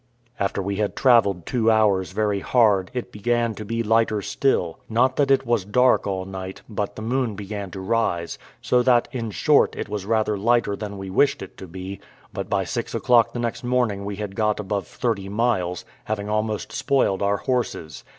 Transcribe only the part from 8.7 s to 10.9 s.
that, in short, it was rather lighter